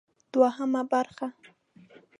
دوهمه 0.33 0.81
برخه: 0.91 1.27